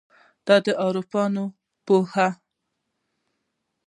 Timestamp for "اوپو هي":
1.41-2.27